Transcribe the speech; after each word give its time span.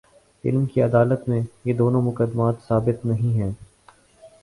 علم 0.43 0.65
کی 0.65 0.81
عدالت 0.81 1.29
میں، 1.29 1.41
یہ 1.65 1.73
دونوں 1.73 2.01
مقدمات 2.01 2.55
ثابت 2.67 3.05
نہیں 3.05 3.41
ہیں۔ 3.41 3.51